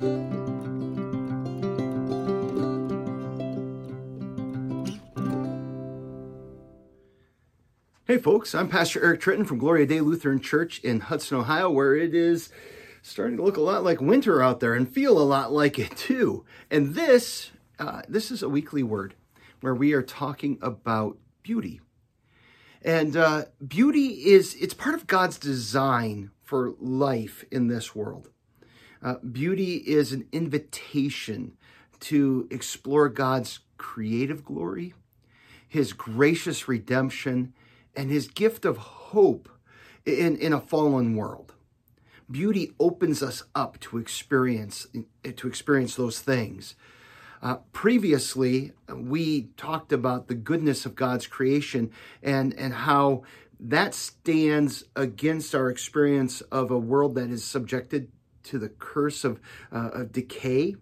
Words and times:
Hey, 0.00 0.06
folks, 8.16 8.54
I'm 8.54 8.68
Pastor 8.68 9.04
Eric 9.04 9.20
Tritten 9.20 9.44
from 9.44 9.58
Gloria 9.58 9.84
Dei 9.84 10.00
Lutheran 10.00 10.40
Church 10.40 10.78
in 10.78 11.00
Hudson, 11.00 11.36
Ohio, 11.36 11.68
where 11.68 11.94
it 11.94 12.14
is 12.14 12.48
starting 13.02 13.36
to 13.36 13.42
look 13.42 13.58
a 13.58 13.60
lot 13.60 13.84
like 13.84 14.00
winter 14.00 14.40
out 14.40 14.60
there 14.60 14.72
and 14.72 14.90
feel 14.90 15.18
a 15.18 15.22
lot 15.22 15.52
like 15.52 15.78
it 15.78 15.94
too. 15.98 16.46
And 16.70 16.94
this, 16.94 17.50
uh, 17.78 18.00
this 18.08 18.30
is 18.30 18.42
a 18.42 18.48
weekly 18.48 18.82
word 18.82 19.16
where 19.60 19.74
we 19.74 19.92
are 19.92 20.00
talking 20.00 20.58
about 20.62 21.18
beauty. 21.42 21.82
And 22.80 23.18
uh, 23.18 23.44
beauty 23.68 24.30
is, 24.32 24.54
it's 24.54 24.72
part 24.72 24.94
of 24.94 25.06
God's 25.06 25.38
design 25.38 26.30
for 26.42 26.72
life 26.80 27.44
in 27.50 27.68
this 27.68 27.94
world. 27.94 28.30
Uh, 29.02 29.14
beauty 29.16 29.76
is 29.76 30.12
an 30.12 30.26
invitation 30.32 31.56
to 32.00 32.46
explore 32.50 33.08
God's 33.08 33.60
creative 33.78 34.44
glory, 34.44 34.94
his 35.66 35.92
gracious 35.92 36.68
redemption, 36.68 37.54
and 37.96 38.10
his 38.10 38.28
gift 38.28 38.64
of 38.64 38.76
hope 38.76 39.48
in, 40.04 40.36
in 40.36 40.52
a 40.52 40.60
fallen 40.60 41.16
world. 41.16 41.54
Beauty 42.30 42.72
opens 42.78 43.22
us 43.22 43.42
up 43.54 43.80
to 43.80 43.98
experience 43.98 44.86
to 45.24 45.48
experience 45.48 45.96
those 45.96 46.20
things. 46.20 46.76
Uh, 47.42 47.56
previously, 47.72 48.72
we 48.94 49.48
talked 49.56 49.92
about 49.92 50.28
the 50.28 50.34
goodness 50.34 50.84
of 50.84 50.94
God's 50.94 51.26
creation 51.26 51.90
and, 52.22 52.54
and 52.54 52.72
how 52.72 53.22
that 53.58 53.94
stands 53.94 54.84
against 54.94 55.54
our 55.54 55.70
experience 55.70 56.40
of 56.42 56.70
a 56.70 56.78
world 56.78 57.14
that 57.14 57.30
is 57.30 57.42
subjected 57.42 58.12
to 58.44 58.58
the 58.58 58.68
curse 58.68 59.24
of, 59.24 59.40
uh, 59.72 59.90
of 59.92 60.12
decay, 60.12 60.76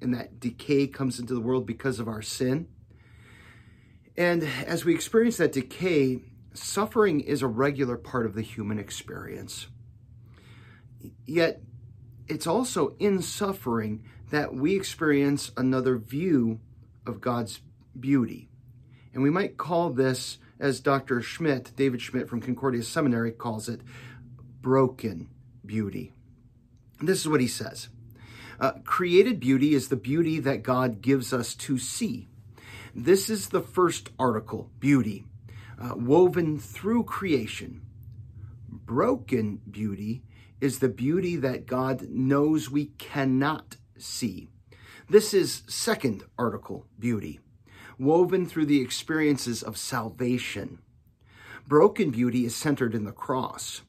and 0.00 0.14
that 0.14 0.40
decay 0.40 0.86
comes 0.86 1.18
into 1.18 1.34
the 1.34 1.40
world 1.40 1.66
because 1.66 2.00
of 2.00 2.08
our 2.08 2.22
sin. 2.22 2.68
And 4.16 4.44
as 4.66 4.84
we 4.84 4.94
experience 4.94 5.38
that 5.38 5.52
decay, 5.52 6.20
suffering 6.52 7.20
is 7.20 7.42
a 7.42 7.46
regular 7.46 7.96
part 7.96 8.26
of 8.26 8.34
the 8.34 8.42
human 8.42 8.78
experience. 8.78 9.66
Yet, 11.26 11.60
it's 12.28 12.46
also 12.46 12.96
in 12.98 13.20
suffering 13.20 14.04
that 14.30 14.54
we 14.54 14.74
experience 14.74 15.52
another 15.56 15.98
view 15.98 16.60
of 17.06 17.20
God's 17.20 17.60
beauty. 17.98 18.48
And 19.12 19.22
we 19.22 19.30
might 19.30 19.56
call 19.56 19.90
this, 19.90 20.38
as 20.58 20.80
Dr. 20.80 21.20
Schmitt, 21.20 21.72
David 21.76 22.00
Schmitt 22.00 22.28
from 22.28 22.40
Concordia 22.40 22.82
Seminary 22.82 23.32
calls 23.32 23.68
it, 23.68 23.80
broken 24.60 25.28
beauty. 25.64 26.13
This 27.06 27.20
is 27.20 27.28
what 27.28 27.40
he 27.40 27.48
says 27.48 27.88
uh, 28.60 28.72
Created 28.84 29.40
beauty 29.40 29.74
is 29.74 29.88
the 29.88 29.96
beauty 29.96 30.40
that 30.40 30.62
God 30.62 31.00
gives 31.00 31.32
us 31.32 31.54
to 31.56 31.78
see. 31.78 32.28
This 32.94 33.28
is 33.28 33.48
the 33.48 33.60
first 33.62 34.10
article, 34.18 34.70
beauty 34.78 35.24
uh, 35.80 35.94
woven 35.96 36.58
through 36.58 37.04
creation. 37.04 37.82
Broken 38.68 39.60
beauty 39.70 40.22
is 40.60 40.78
the 40.78 40.88
beauty 40.88 41.36
that 41.36 41.66
God 41.66 42.08
knows 42.08 42.70
we 42.70 42.86
cannot 42.98 43.76
see. 43.98 44.48
This 45.08 45.34
is 45.34 45.62
second 45.68 46.24
article, 46.38 46.86
beauty, 46.98 47.40
woven 47.98 48.46
through 48.46 48.66
the 48.66 48.80
experiences 48.80 49.62
of 49.62 49.76
salvation. 49.76 50.78
Broken 51.66 52.10
beauty 52.10 52.44
is 52.44 52.56
centered 52.56 52.94
in 52.94 53.04
the 53.04 53.12
cross, 53.12 53.82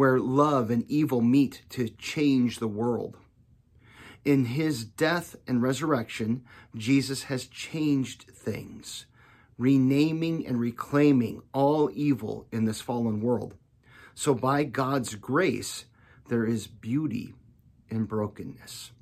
where 0.00 0.18
love 0.18 0.70
and 0.70 0.90
evil 0.90 1.20
meet 1.20 1.60
to 1.68 1.86
change 1.86 2.58
the 2.58 2.66
world. 2.66 3.18
In 4.24 4.46
his 4.46 4.82
death 4.82 5.36
and 5.46 5.60
resurrection, 5.60 6.42
Jesus 6.74 7.24
has 7.24 7.46
changed 7.46 8.22
things 8.34 9.04
renaming 9.58 10.46
and 10.46 10.58
reclaiming 10.58 11.42
all 11.52 11.90
evil 11.92 12.46
in 12.50 12.64
this 12.64 12.80
fallen 12.80 13.20
world. 13.20 13.56
So, 14.14 14.32
by 14.32 14.64
God's 14.64 15.16
grace, 15.16 15.84
there 16.30 16.46
is 16.46 16.66
beauty 16.66 17.34
in 17.90 18.06
brokenness. 18.06 18.92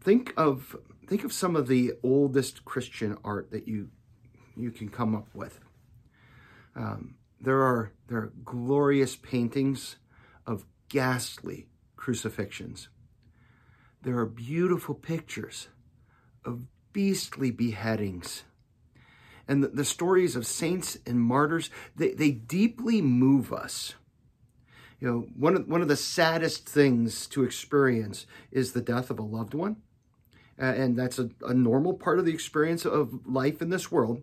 Think 0.00 0.34
of 0.36 0.74
think 1.06 1.22
of 1.22 1.32
some 1.32 1.54
of 1.54 1.68
the 1.68 1.92
oldest 2.02 2.64
Christian 2.64 3.16
art 3.22 3.52
that 3.52 3.68
you 3.68 3.90
you 4.56 4.72
can 4.72 4.88
come 4.88 5.14
up 5.14 5.28
with. 5.32 5.60
Um, 6.74 7.14
there 7.42 7.60
are 7.62 7.92
there 8.08 8.18
are 8.18 8.32
glorious 8.44 9.16
paintings 9.16 9.96
of 10.46 10.64
ghastly 10.88 11.68
crucifixions. 11.96 12.88
There 14.02 14.18
are 14.18 14.26
beautiful 14.26 14.94
pictures 14.94 15.68
of 16.44 16.62
beastly 16.92 17.50
beheadings. 17.50 18.44
And 19.48 19.62
the, 19.62 19.68
the 19.68 19.84
stories 19.84 20.36
of 20.36 20.46
saints 20.46 20.98
and 21.06 21.20
martyrs, 21.20 21.70
they, 21.96 22.12
they 22.12 22.30
deeply 22.30 23.02
move 23.02 23.52
us. 23.52 23.94
You 25.00 25.08
know, 25.08 25.26
one 25.36 25.56
of, 25.56 25.68
one 25.68 25.82
of 25.82 25.88
the 25.88 25.96
saddest 25.96 26.68
things 26.68 27.26
to 27.28 27.42
experience 27.42 28.26
is 28.52 28.72
the 28.72 28.80
death 28.80 29.10
of 29.10 29.18
a 29.18 29.24
loved 29.24 29.54
one. 29.54 29.76
And 30.58 30.96
that's 30.96 31.18
a, 31.18 31.30
a 31.42 31.54
normal 31.54 31.94
part 31.94 32.20
of 32.20 32.24
the 32.24 32.32
experience 32.32 32.84
of 32.84 33.26
life 33.26 33.60
in 33.60 33.70
this 33.70 33.90
world. 33.90 34.22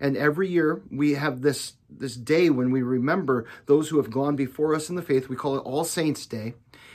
And 0.00 0.16
every 0.16 0.48
year 0.48 0.82
we 0.90 1.12
have 1.14 1.42
this, 1.42 1.74
this 1.88 2.16
day 2.16 2.50
when 2.50 2.70
we 2.70 2.82
remember 2.82 3.46
those 3.66 3.88
who 3.88 3.96
have 3.98 4.10
gone 4.10 4.36
before 4.36 4.74
us 4.74 4.88
in 4.88 4.96
the 4.96 5.02
faith. 5.02 5.28
We 5.28 5.36
call 5.36 5.56
it 5.56 5.60
All 5.60 5.84
Saints 5.84 6.26
Day. 6.26 6.54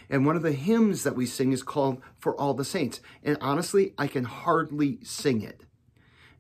And 0.10 0.26
one 0.26 0.36
of 0.36 0.42
the 0.42 0.52
hymns 0.52 1.04
that 1.04 1.16
we 1.16 1.26
sing 1.26 1.52
is 1.52 1.64
called 1.64 2.02
For 2.18 2.36
All 2.36 2.54
the 2.54 2.66
Saints. 2.66 3.00
And 3.24 3.38
honestly, 3.42 3.94
I 3.98 4.08
can 4.08 4.24
hardly 4.24 5.00
sing 5.04 5.42
it. 5.42 5.66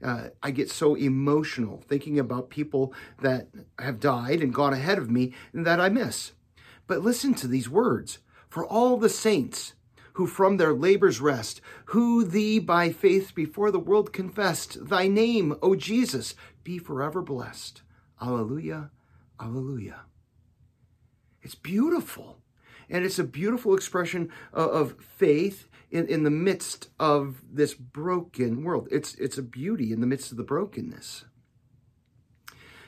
Uh, 0.04 0.30
I 0.42 0.52
get 0.52 0.72
so 0.72 0.96
emotional 0.96 1.84
thinking 1.88 2.18
about 2.20 2.50
people 2.50 2.94
that 3.22 3.48
have 3.78 4.00
died 4.00 4.42
and 4.42 4.54
gone 4.54 4.74
ahead 4.74 4.98
of 4.98 5.12
me 5.12 5.34
and 5.54 5.66
that 5.66 5.82
I 5.82 5.90
miss. 5.90 6.32
But 6.88 7.02
listen 7.02 7.34
to 7.36 7.48
these 7.48 7.70
words 7.70 8.20
For 8.50 8.66
all 8.66 8.98
the 8.98 9.10
saints 9.10 9.74
who 10.20 10.28
from 10.28 10.58
their 10.58 10.74
labors 10.74 11.22
rest, 11.22 11.62
who 11.86 12.26
thee 12.26 12.60
by 12.60 12.92
faith 12.92 13.34
before 13.34 13.72
the 13.72 13.80
world 13.80 14.12
confessed, 14.12 14.90
thy 14.90 15.08
name, 15.08 15.56
O 15.62 15.78
Jesus, 15.78 16.36
be 16.62 16.78
forever 16.78 17.22
blessed. 17.22 17.84
Alleluia, 18.22 18.92
alleluia. 19.40 20.02
It's 21.42 21.56
beautiful. 21.56 22.42
And 22.90 23.06
it's 23.06 23.18
a 23.18 23.24
beautiful 23.24 23.74
expression 23.74 24.30
of, 24.52 24.96
faith 25.00 25.70
in, 25.90 26.06
in 26.08 26.24
the 26.24 26.30
midst 26.30 26.90
of 27.00 27.42
this 27.50 27.74
broken 27.74 28.66
world. 28.66 28.90
It's, 28.92 29.16
it's 29.16 29.38
a 29.38 29.42
beauty 29.42 29.94
in 29.94 30.02
the 30.02 30.08
midst 30.08 30.32
of 30.32 30.38
the 30.38 30.44
brokenness. 30.44 31.24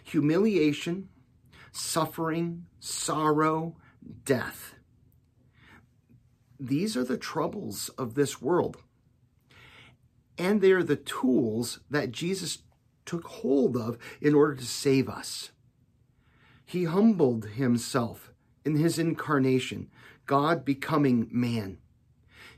Humiliation, 0.04 1.08
suffering, 1.72 2.66
sorrow, 2.82 3.78
death. 4.26 4.76
These 6.64 6.96
are 6.96 7.04
the 7.04 7.18
troubles 7.18 7.90
of 7.98 8.14
this 8.14 8.40
world. 8.40 8.78
And 10.38 10.62
they 10.62 10.72
are 10.72 10.84
the 10.84 10.96
tools 10.96 11.80
that 11.90 12.12
Jesus 12.12 12.60
took 13.04 13.26
hold 13.26 13.76
of 13.76 13.98
in 14.22 14.36
order 14.36 14.54
to 14.54 14.66
save 14.66 15.10
us. 15.10 15.50
He 16.64 16.84
humbled 16.84 17.46
himself 17.46 18.32
in 18.64 18.76
his 18.76 19.00
incarnation, 19.00 19.90
God 20.28 20.64
becoming 20.64 21.28
man. 21.32 21.80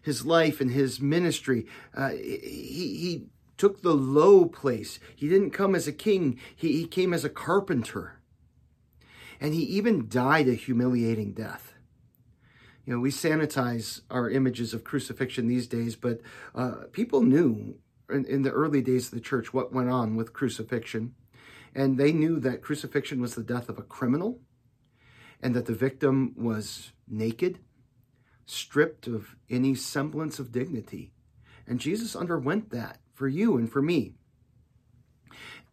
His 0.02 0.25
life 0.25 0.59
and 0.59 0.69
his 0.69 1.00
ministry, 1.00 1.66
uh, 1.96 2.09
he, 2.09 2.97
he 2.97 3.28
took 3.58 3.81
the 3.81 3.96
low 3.96 4.44
place. 4.46 5.00
He 5.16 5.30
didn't 5.30 5.52
come 5.52 5.75
as 5.75 5.88
a 5.88 5.94
king, 5.94 6.38
he, 6.53 6.74
he 6.74 6.88
came 6.88 7.13
as 7.13 7.24
a 7.24 7.30
carpenter. 7.30 8.19
And 9.40 9.53
he 9.53 9.63
even 9.63 10.09
died 10.09 10.50
a 10.50 10.56
humiliating 10.56 11.31
death. 11.31 11.73
You 12.86 12.94
know, 12.94 13.00
we 13.00 13.12
sanitize 13.12 14.02
our 14.10 14.30
images 14.30 14.74
of 14.74 14.84
crucifixion 14.84 15.48
these 15.48 15.68
days, 15.68 15.96
but 15.96 16.19
uh, 16.54 16.86
people 16.92 17.22
knew 17.22 17.78
in, 18.10 18.25
in 18.25 18.42
the 18.42 18.52
early 18.52 18.81
days 18.81 19.06
of 19.06 19.12
the 19.12 19.22
church 19.22 19.54
what 19.54 19.74
went 19.74 19.90
on 19.90 20.16
with 20.16 20.34
crucifixion. 20.34 21.16
And 21.74 21.98
they 21.98 22.12
knew 22.12 22.40
that 22.40 22.62
crucifixion 22.62 23.22
was 23.22 23.36
the 23.36 23.44
death 23.44 23.69
of 23.69 23.80
a 23.80 23.84
criminal 23.84 24.40
and 25.42 25.56
that 25.56 25.66
the 25.66 25.74
victim 25.74 26.34
was 26.38 26.92
naked, 27.07 27.60
stripped 28.46 29.07
of 29.07 29.36
any 29.50 29.75
semblance 29.75 30.40
of 30.40 30.52
dignity. 30.52 31.12
And 31.66 31.80
Jesus 31.80 32.16
underwent 32.16 32.69
that 32.72 33.00
for 33.13 33.28
you 33.28 33.57
and 33.57 33.72
for 33.72 33.81
me. 33.81 34.13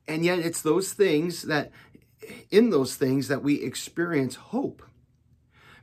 And 0.06 0.24
yet, 0.24 0.40
it's 0.40 0.62
those 0.62 0.92
things 0.92 1.42
that, 1.42 1.70
in 2.50 2.70
those 2.70 2.96
things, 2.96 3.28
that 3.28 3.42
we 3.42 3.62
experience 3.62 4.34
hope. 4.34 4.82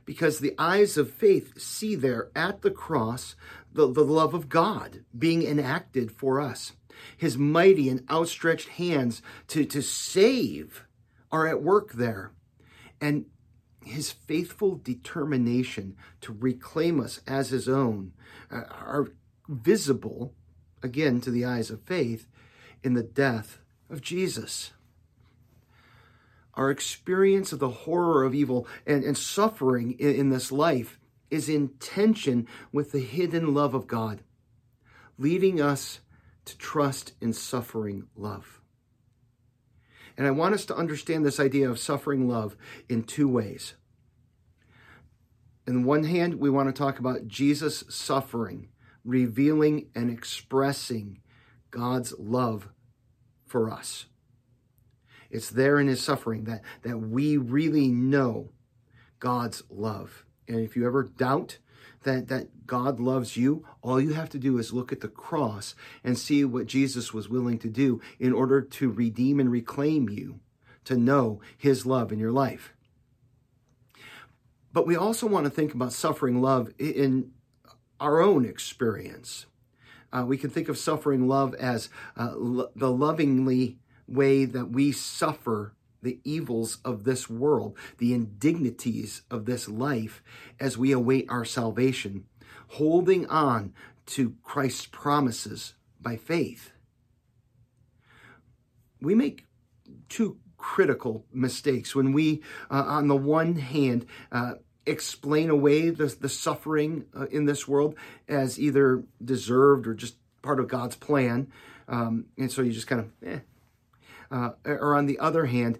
Because 0.08 0.38
the 0.38 0.54
eyes 0.56 0.96
of 0.96 1.10
faith 1.10 1.60
see 1.60 1.94
there 1.94 2.30
at 2.34 2.62
the 2.62 2.70
cross 2.70 3.36
the, 3.70 3.92
the 3.92 4.02
love 4.02 4.32
of 4.32 4.48
God 4.48 5.04
being 5.16 5.42
enacted 5.42 6.10
for 6.10 6.40
us. 6.40 6.72
His 7.14 7.36
mighty 7.36 7.90
and 7.90 8.10
outstretched 8.10 8.68
hands 8.68 9.20
to, 9.48 9.66
to 9.66 9.82
save 9.82 10.86
are 11.30 11.46
at 11.46 11.62
work 11.62 11.92
there. 11.92 12.32
And 13.02 13.26
his 13.84 14.10
faithful 14.10 14.76
determination 14.76 15.94
to 16.22 16.32
reclaim 16.32 17.00
us 17.00 17.20
as 17.26 17.50
his 17.50 17.68
own 17.68 18.14
uh, 18.50 18.62
are 18.70 19.08
visible, 19.46 20.32
again, 20.82 21.20
to 21.20 21.30
the 21.30 21.44
eyes 21.44 21.68
of 21.68 21.82
faith, 21.82 22.26
in 22.82 22.94
the 22.94 23.02
death 23.02 23.58
of 23.90 24.00
Jesus. 24.00 24.72
Our 26.58 26.72
experience 26.72 27.52
of 27.52 27.60
the 27.60 27.68
horror 27.68 28.24
of 28.24 28.34
evil 28.34 28.66
and, 28.84 29.04
and 29.04 29.16
suffering 29.16 29.92
in, 29.92 30.14
in 30.16 30.30
this 30.30 30.50
life 30.50 30.98
is 31.30 31.48
in 31.48 31.68
tension 31.78 32.48
with 32.72 32.90
the 32.90 32.98
hidden 32.98 33.54
love 33.54 33.74
of 33.74 33.86
God, 33.86 34.22
leading 35.16 35.60
us 35.60 36.00
to 36.46 36.58
trust 36.58 37.12
in 37.20 37.32
suffering 37.32 38.08
love. 38.16 38.60
And 40.16 40.26
I 40.26 40.32
want 40.32 40.52
us 40.52 40.66
to 40.66 40.76
understand 40.76 41.24
this 41.24 41.38
idea 41.38 41.70
of 41.70 41.78
suffering 41.78 42.26
love 42.26 42.56
in 42.88 43.04
two 43.04 43.28
ways. 43.28 43.74
In 45.64 45.84
one 45.84 46.02
hand, 46.02 46.40
we 46.40 46.50
want 46.50 46.68
to 46.68 46.72
talk 46.72 46.98
about 46.98 47.28
Jesus 47.28 47.84
suffering, 47.88 48.70
revealing 49.04 49.90
and 49.94 50.10
expressing 50.10 51.20
God's 51.70 52.14
love 52.18 52.68
for 53.46 53.70
us. 53.70 54.06
It's 55.30 55.50
there 55.50 55.78
in 55.78 55.88
his 55.88 56.02
suffering 56.02 56.44
that, 56.44 56.62
that 56.82 56.98
we 56.98 57.36
really 57.36 57.88
know 57.88 58.50
God's 59.20 59.62
love. 59.70 60.24
And 60.46 60.60
if 60.60 60.76
you 60.76 60.86
ever 60.86 61.02
doubt 61.02 61.58
that, 62.04 62.28
that 62.28 62.66
God 62.66 63.00
loves 63.00 63.36
you, 63.36 63.66
all 63.82 64.00
you 64.00 64.14
have 64.14 64.30
to 64.30 64.38
do 64.38 64.58
is 64.58 64.72
look 64.72 64.92
at 64.92 65.00
the 65.00 65.08
cross 65.08 65.74
and 66.02 66.18
see 66.18 66.44
what 66.44 66.66
Jesus 66.66 67.12
was 67.12 67.28
willing 67.28 67.58
to 67.58 67.68
do 67.68 68.00
in 68.18 68.32
order 68.32 68.60
to 68.62 68.90
redeem 68.90 69.40
and 69.40 69.50
reclaim 69.50 70.08
you, 70.08 70.40
to 70.84 70.96
know 70.96 71.40
his 71.56 71.84
love 71.84 72.12
in 72.12 72.18
your 72.18 72.32
life. 72.32 72.72
But 74.72 74.86
we 74.86 74.96
also 74.96 75.26
want 75.26 75.44
to 75.44 75.50
think 75.50 75.74
about 75.74 75.92
suffering 75.92 76.40
love 76.40 76.72
in 76.78 77.32
our 78.00 78.20
own 78.20 78.44
experience. 78.44 79.46
Uh, 80.12 80.24
we 80.26 80.38
can 80.38 80.50
think 80.50 80.68
of 80.68 80.78
suffering 80.78 81.26
love 81.26 81.54
as 81.54 81.90
uh, 82.16 82.32
lo- 82.34 82.70
the 82.74 82.90
lovingly 82.90 83.78
way 84.08 84.44
that 84.44 84.70
we 84.70 84.92
suffer 84.92 85.74
the 86.02 86.20
evils 86.24 86.78
of 86.84 87.04
this 87.04 87.28
world, 87.28 87.76
the 87.98 88.14
indignities 88.14 89.22
of 89.30 89.44
this 89.44 89.68
life 89.68 90.22
as 90.60 90.78
we 90.78 90.92
await 90.92 91.26
our 91.28 91.44
salvation, 91.44 92.24
holding 92.68 93.26
on 93.26 93.72
to 94.06 94.34
Christ's 94.42 94.86
promises 94.86 95.74
by 96.00 96.16
faith. 96.16 96.72
We 99.00 99.14
make 99.14 99.44
two 100.08 100.38
critical 100.56 101.24
mistakes 101.32 101.94
when 101.94 102.12
we, 102.12 102.42
uh, 102.70 102.84
on 102.86 103.08
the 103.08 103.16
one 103.16 103.56
hand, 103.56 104.06
uh, 104.32 104.54
explain 104.86 105.50
away 105.50 105.90
the, 105.90 106.06
the 106.20 106.28
suffering 106.28 107.04
uh, 107.16 107.26
in 107.26 107.44
this 107.44 107.68
world 107.68 107.94
as 108.26 108.58
either 108.58 109.04
deserved 109.22 109.86
or 109.86 109.94
just 109.94 110.16
part 110.42 110.58
of 110.58 110.68
God's 110.68 110.96
plan. 110.96 111.50
Um, 111.88 112.26
and 112.36 112.50
so 112.50 112.62
you 112.62 112.72
just 112.72 112.86
kind 112.86 113.02
of, 113.02 113.28
eh, 113.28 113.40
uh, 114.30 114.50
or 114.64 114.94
on 114.94 115.06
the 115.06 115.18
other 115.18 115.46
hand, 115.46 115.78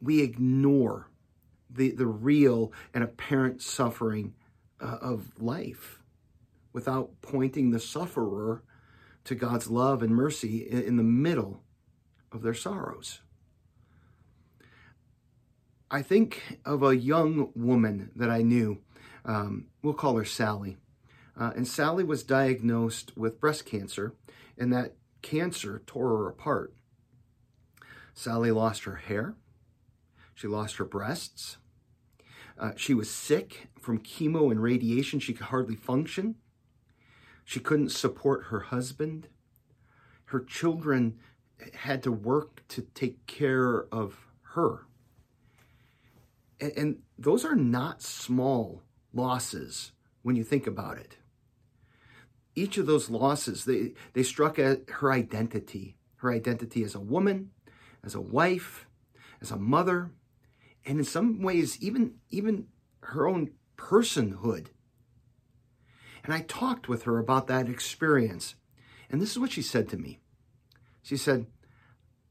we 0.00 0.20
ignore 0.20 1.08
the, 1.70 1.90
the 1.90 2.06
real 2.06 2.72
and 2.92 3.02
apparent 3.02 3.62
suffering 3.62 4.34
uh, 4.80 4.98
of 5.00 5.32
life 5.38 6.00
without 6.72 7.10
pointing 7.22 7.70
the 7.70 7.80
sufferer 7.80 8.62
to 9.24 9.34
God's 9.34 9.68
love 9.70 10.02
and 10.02 10.14
mercy 10.14 10.68
in, 10.68 10.82
in 10.82 10.96
the 10.96 11.02
middle 11.02 11.62
of 12.32 12.42
their 12.42 12.54
sorrows. 12.54 13.20
I 15.90 16.02
think 16.02 16.58
of 16.64 16.82
a 16.82 16.96
young 16.96 17.50
woman 17.54 18.10
that 18.16 18.30
I 18.30 18.42
knew. 18.42 18.78
Um, 19.24 19.66
we'll 19.82 19.92
call 19.92 20.16
her 20.16 20.24
Sally. 20.24 20.78
Uh, 21.38 21.52
and 21.54 21.68
Sally 21.68 22.02
was 22.02 22.22
diagnosed 22.22 23.16
with 23.16 23.40
breast 23.40 23.66
cancer, 23.66 24.14
and 24.58 24.72
that 24.72 24.96
cancer 25.20 25.82
tore 25.86 26.08
her 26.08 26.28
apart. 26.28 26.74
Sally 28.14 28.50
lost 28.50 28.84
her 28.84 28.96
hair. 28.96 29.34
She 30.34 30.46
lost 30.46 30.76
her 30.76 30.84
breasts. 30.84 31.58
Uh, 32.58 32.72
she 32.76 32.94
was 32.94 33.10
sick 33.10 33.68
from 33.80 33.98
chemo 33.98 34.50
and 34.50 34.62
radiation. 34.62 35.20
She 35.20 35.32
could 35.32 35.46
hardly 35.46 35.76
function. 35.76 36.36
She 37.44 37.60
couldn't 37.60 37.90
support 37.90 38.44
her 38.46 38.60
husband. 38.60 39.28
Her 40.26 40.40
children 40.40 41.18
had 41.74 42.02
to 42.02 42.12
work 42.12 42.66
to 42.68 42.82
take 42.94 43.26
care 43.26 43.86
of 43.92 44.26
her. 44.54 44.86
And, 46.60 46.72
and 46.76 46.98
those 47.18 47.44
are 47.44 47.56
not 47.56 48.02
small 48.02 48.82
losses 49.12 49.92
when 50.22 50.36
you 50.36 50.44
think 50.44 50.66
about 50.66 50.98
it. 50.98 51.16
Each 52.54 52.76
of 52.76 52.86
those 52.86 53.10
losses, 53.10 53.64
they, 53.64 53.92
they 54.12 54.22
struck 54.22 54.58
at 54.58 54.88
her 54.88 55.10
identity, 55.10 55.96
her 56.16 56.30
identity 56.30 56.84
as 56.84 56.94
a 56.94 57.00
woman, 57.00 57.50
as 58.04 58.14
a 58.14 58.20
wife, 58.20 58.86
as 59.40 59.50
a 59.50 59.56
mother, 59.56 60.10
and 60.84 60.98
in 60.98 61.04
some 61.04 61.42
ways, 61.42 61.78
even, 61.80 62.14
even 62.30 62.66
her 63.00 63.26
own 63.26 63.52
personhood. 63.76 64.66
And 66.24 66.32
I 66.32 66.40
talked 66.40 66.88
with 66.88 67.04
her 67.04 67.18
about 67.18 67.46
that 67.48 67.68
experience. 67.68 68.54
And 69.10 69.20
this 69.20 69.30
is 69.30 69.38
what 69.38 69.52
she 69.52 69.62
said 69.62 69.88
to 69.90 69.96
me. 69.96 70.20
She 71.02 71.16
said, 71.16 71.46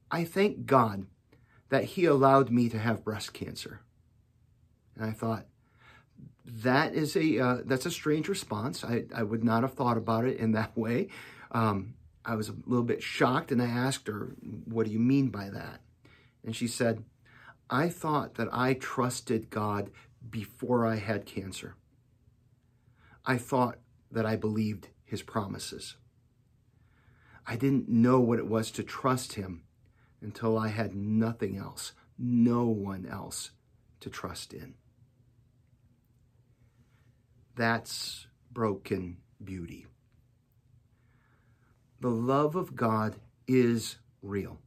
I 0.10 0.24
thank 0.24 0.66
God 0.66 1.06
that 1.70 1.84
He 1.84 2.06
allowed 2.06 2.52
me 2.52 2.70
to 2.70 2.80
have 2.80 3.04
breast 3.04 3.34
cancer. 3.34 3.82
And 4.96 5.06
I 5.06 5.12
thought, 5.12 5.46
that 6.46 6.94
is 6.94 7.16
a 7.16 7.40
uh, 7.40 7.58
that's 7.66 7.86
a 7.86 7.92
strange 7.92 8.28
response. 8.28 8.84
I, 8.84 9.06
I 9.16 9.24
would 9.24 9.44
not 9.44 9.62
have 9.62 9.74
thought 9.74 9.98
about 9.98 10.26
it 10.26 10.38
in 10.38 10.54
that 10.54 10.76
way. 10.78 11.10
Um, 11.52 11.94
I 12.26 12.36
was 12.36 12.50
a 12.50 12.56
little 12.66 12.84
bit 12.84 13.02
shocked 13.02 13.52
and 13.52 13.62
I 13.62 13.66
asked 13.66 14.08
her, 14.08 14.36
What 14.66 14.86
do 14.86 14.92
you 14.92 15.00
mean 15.00 15.30
by 15.30 15.50
that? 15.50 15.82
And 16.44 16.56
she 16.56 16.68
said, 16.68 17.04
I 17.70 17.90
thought 17.90 18.36
that 18.36 18.50
I 18.52 18.74
trusted 18.74 19.50
God 19.50 19.92
before 20.30 20.86
I 20.86 20.96
had 20.96 21.26
cancer. 21.26 21.76
I 23.26 23.38
thought 23.38 23.80
that 24.12 24.26
I 24.26 24.36
believed 24.36 24.90
his 25.06 25.22
promises. 25.22 25.96
I 27.48 27.56
didn't 27.56 27.90
know 27.90 28.20
what 28.20 28.40
it 28.40 28.48
was 28.48 28.72
to 28.72 28.84
trust 28.84 29.34
him 29.34 29.64
until 30.22 30.58
I 30.58 30.68
had 30.68 30.96
nothing 30.96 31.58
else, 31.58 31.94
no 32.18 32.66
one 32.66 33.06
else 33.06 33.52
to 34.02 34.10
trust 34.10 34.54
in. 34.54 34.76
That's 37.56 38.28
broken 38.52 39.18
beauty. 39.44 39.88
The 42.02 42.10
love 42.10 42.56
of 42.56 42.76
God 42.76 43.18
is 43.48 43.98
real, 44.24 44.60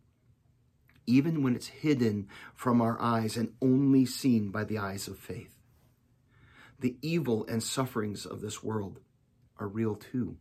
even 1.05 1.43
when 1.43 1.57
it's 1.57 1.67
hidden 1.67 2.29
from 2.55 2.81
our 2.81 2.97
eyes 3.01 3.37
and 3.37 3.53
only 3.61 4.07
seen 4.07 4.51
by 4.51 4.63
the 4.63 4.79
eyes 4.79 5.09
of 5.09 5.19
faith. 5.19 5.59
The 6.79 6.97
evil 7.03 7.45
and 7.49 7.61
sufferings 7.61 8.25
of 8.25 8.41
this 8.41 8.63
world 8.63 9.01
are 9.59 9.67
real 9.67 9.97
too, 9.97 10.37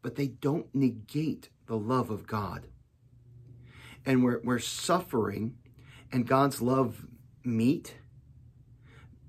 but 0.00 0.16
they 0.16 0.28
don't 0.28 0.74
negate 0.74 1.50
the 1.66 1.76
love 1.76 2.08
of 2.08 2.26
God. 2.26 2.68
And 4.06 4.24
where, 4.24 4.40
where 4.42 4.58
suffering 4.58 5.58
and 6.10 6.26
God's 6.26 6.62
love 6.62 7.04
meet, 7.44 7.96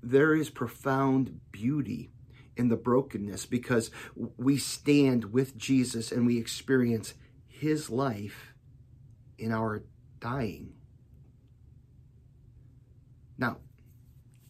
there 0.02 0.34
is 0.34 0.48
profound 0.48 1.40
beauty 1.52 2.12
in 2.58 2.68
the 2.68 2.76
brokenness 2.76 3.46
because 3.46 3.90
we 4.36 4.58
stand 4.58 5.32
with 5.32 5.56
Jesus 5.56 6.10
and 6.10 6.26
we 6.26 6.36
experience 6.36 7.14
his 7.46 7.88
life 7.88 8.52
in 9.38 9.52
our 9.52 9.82
dying. 10.20 10.74
Now, 13.38 13.58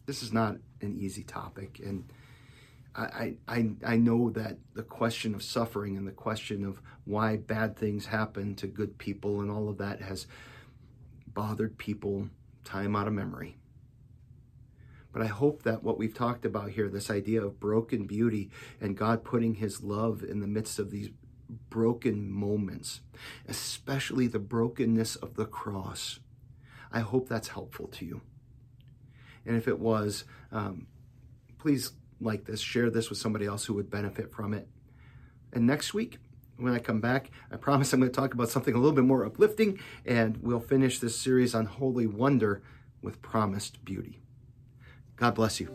this 0.06 0.22
is 0.22 0.32
not 0.32 0.56
an 0.80 0.96
easy 0.98 1.22
topic, 1.22 1.80
and 1.84 2.10
I, 2.94 3.34
I, 3.46 3.70
I 3.86 3.96
know 3.96 4.30
that 4.30 4.56
the 4.74 4.82
question 4.82 5.34
of 5.34 5.42
suffering 5.42 5.96
and 5.96 6.08
the 6.08 6.12
question 6.12 6.64
of 6.64 6.80
why 7.04 7.36
bad 7.36 7.76
things 7.76 8.06
happen 8.06 8.54
to 8.56 8.66
good 8.66 8.98
people 8.98 9.40
and 9.40 9.50
all 9.50 9.68
of 9.68 9.78
that 9.78 10.00
has 10.00 10.26
bothered 11.28 11.78
people 11.78 12.28
time 12.64 12.96
out 12.96 13.06
of 13.06 13.12
memory. 13.12 13.56
But 15.12 15.22
I 15.22 15.26
hope 15.26 15.62
that 15.62 15.82
what 15.82 15.98
we've 15.98 16.14
talked 16.14 16.44
about 16.44 16.70
here, 16.70 16.88
this 16.88 17.10
idea 17.10 17.42
of 17.42 17.58
broken 17.58 18.06
beauty 18.06 18.50
and 18.80 18.96
God 18.96 19.24
putting 19.24 19.54
his 19.54 19.82
love 19.82 20.22
in 20.22 20.40
the 20.40 20.46
midst 20.46 20.78
of 20.78 20.90
these 20.90 21.10
broken 21.70 22.30
moments, 22.30 23.00
especially 23.46 24.26
the 24.26 24.38
brokenness 24.38 25.16
of 25.16 25.34
the 25.34 25.46
cross, 25.46 26.20
I 26.92 27.00
hope 27.00 27.28
that's 27.28 27.48
helpful 27.48 27.88
to 27.88 28.04
you. 28.04 28.20
And 29.46 29.56
if 29.56 29.66
it 29.66 29.78
was, 29.78 30.24
um, 30.52 30.86
please 31.58 31.92
like 32.20 32.44
this, 32.44 32.60
share 32.60 32.90
this 32.90 33.08
with 33.08 33.18
somebody 33.18 33.46
else 33.46 33.64
who 33.64 33.74
would 33.74 33.90
benefit 33.90 34.32
from 34.32 34.52
it. 34.52 34.68
And 35.52 35.66
next 35.66 35.94
week, 35.94 36.18
when 36.56 36.74
I 36.74 36.78
come 36.78 37.00
back, 37.00 37.30
I 37.50 37.56
promise 37.56 37.92
I'm 37.92 38.00
going 38.00 38.10
to 38.10 38.20
talk 38.20 38.34
about 38.34 38.50
something 38.50 38.74
a 38.74 38.78
little 38.78 38.92
bit 38.92 39.04
more 39.04 39.24
uplifting, 39.24 39.78
and 40.04 40.36
we'll 40.38 40.60
finish 40.60 40.98
this 40.98 41.18
series 41.18 41.54
on 41.54 41.66
holy 41.66 42.06
wonder 42.06 42.62
with 43.00 43.22
promised 43.22 43.84
beauty. 43.84 44.20
God 45.18 45.34
bless 45.34 45.60
you. 45.60 45.68